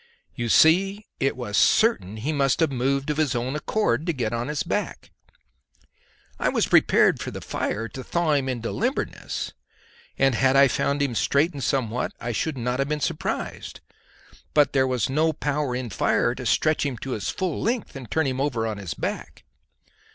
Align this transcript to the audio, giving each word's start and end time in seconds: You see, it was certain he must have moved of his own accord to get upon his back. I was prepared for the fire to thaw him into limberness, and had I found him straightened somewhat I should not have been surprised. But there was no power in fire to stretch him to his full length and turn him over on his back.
You 0.33 0.49
see, 0.49 1.05
it 1.19 1.37
was 1.37 1.55
certain 1.55 2.17
he 2.17 2.33
must 2.33 2.59
have 2.59 2.71
moved 2.71 3.11
of 3.11 3.17
his 3.17 3.35
own 3.35 3.55
accord 3.55 4.07
to 4.07 4.13
get 4.13 4.33
upon 4.33 4.47
his 4.47 4.63
back. 4.63 5.11
I 6.39 6.49
was 6.49 6.65
prepared 6.65 7.19
for 7.19 7.29
the 7.29 7.39
fire 7.39 7.87
to 7.89 8.03
thaw 8.03 8.31
him 8.33 8.49
into 8.49 8.71
limberness, 8.71 9.53
and 10.17 10.33
had 10.33 10.55
I 10.55 10.69
found 10.69 11.03
him 11.03 11.13
straightened 11.13 11.63
somewhat 11.63 12.13
I 12.19 12.31
should 12.31 12.57
not 12.57 12.79
have 12.79 12.89
been 12.89 12.99
surprised. 12.99 13.79
But 14.55 14.73
there 14.73 14.87
was 14.87 15.07
no 15.07 15.33
power 15.33 15.75
in 15.75 15.91
fire 15.91 16.33
to 16.33 16.47
stretch 16.47 16.83
him 16.83 16.97
to 16.97 17.11
his 17.11 17.29
full 17.29 17.61
length 17.61 17.95
and 17.95 18.09
turn 18.09 18.25
him 18.25 18.41
over 18.41 18.65
on 18.65 18.77
his 18.77 18.95
back. 18.95 19.43